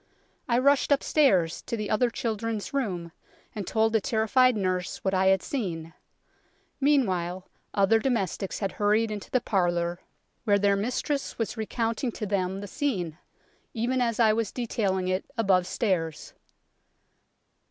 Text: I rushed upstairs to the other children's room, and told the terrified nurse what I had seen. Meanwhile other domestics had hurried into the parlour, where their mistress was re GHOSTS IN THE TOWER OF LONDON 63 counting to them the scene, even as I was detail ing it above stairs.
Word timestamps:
I 0.49 0.57
rushed 0.57 0.91
upstairs 0.91 1.61
to 1.61 1.77
the 1.77 1.91
other 1.91 2.09
children's 2.09 2.73
room, 2.73 3.11
and 3.53 3.67
told 3.67 3.93
the 3.93 4.01
terrified 4.01 4.57
nurse 4.57 4.97
what 5.03 5.13
I 5.13 5.27
had 5.27 5.43
seen. 5.43 5.93
Meanwhile 6.79 7.47
other 7.75 7.99
domestics 7.99 8.57
had 8.57 8.71
hurried 8.71 9.11
into 9.11 9.29
the 9.29 9.39
parlour, 9.41 9.99
where 10.43 10.57
their 10.57 10.75
mistress 10.75 11.37
was 11.37 11.55
re 11.55 11.67
GHOSTS 11.67 11.69
IN 11.69 11.69
THE 11.69 11.75
TOWER 11.75 11.85
OF 11.85 12.01
LONDON 12.01 12.09
63 12.09 12.09
counting 12.09 12.11
to 12.13 12.25
them 12.25 12.61
the 12.61 12.67
scene, 12.67 13.17
even 13.75 14.01
as 14.01 14.19
I 14.19 14.33
was 14.33 14.51
detail 14.51 14.97
ing 14.97 15.07
it 15.07 15.25
above 15.37 15.67
stairs. 15.67 16.33